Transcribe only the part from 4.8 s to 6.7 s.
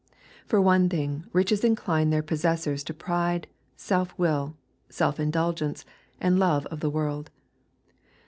self indulgence, and love